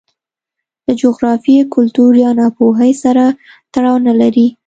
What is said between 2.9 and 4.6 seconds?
سره تړاو نه لري.